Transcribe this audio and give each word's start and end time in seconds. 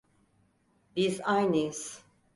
Biz 0.95 1.21
aynıyız. 1.23 2.03